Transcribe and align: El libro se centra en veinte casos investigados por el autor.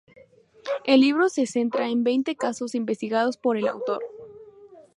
El 0.83 1.01
libro 1.01 1.29
se 1.29 1.45
centra 1.45 1.87
en 1.87 2.03
veinte 2.03 2.35
casos 2.35 2.73
investigados 2.73 3.37
por 3.37 3.55
el 3.55 3.67
autor. 3.67 4.01